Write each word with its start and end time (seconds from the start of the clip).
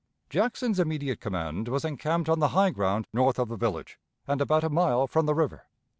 Jackson's 0.31 0.79
immediate 0.79 1.19
command 1.21 1.67
was 1.67 1.85
encamped 1.85 2.27
on 2.27 2.39
the 2.39 2.47
high 2.57 2.71
ground 2.71 3.05
north 3.13 3.37
of 3.37 3.49
the 3.49 3.55
village 3.55 3.99
and 4.27 4.41
about 4.41 4.63
a 4.63 4.67
mile 4.71 5.05
from 5.05 5.27
the 5.27 5.35
river. 5.35 5.67